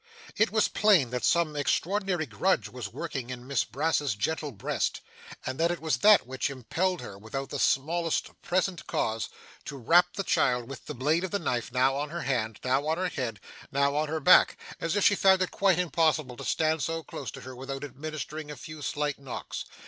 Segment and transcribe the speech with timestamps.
[0.35, 4.99] It was plain that some extraordinary grudge was working in Miss Brass's gentle breast,
[5.45, 9.29] and that it was that which impelled her, without the smallest present cause,
[9.65, 12.87] to rap the child with the blade of the knife, now on her hand, now
[12.87, 16.35] on her head, and now on her back, as if she found it quite impossible
[16.35, 19.65] to stand so close to her without administering a few slight knocks.